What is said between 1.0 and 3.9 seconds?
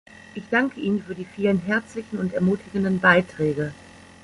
für die vielen herzlichen und ermutigenden Beiträge.